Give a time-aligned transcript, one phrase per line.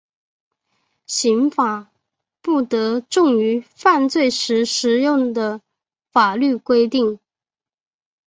[1.05, 1.91] 刑罚
[2.41, 5.61] 不得重于犯罪时适用的
[6.11, 7.19] 法律规定。